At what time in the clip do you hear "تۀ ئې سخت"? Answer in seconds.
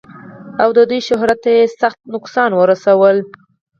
1.43-1.99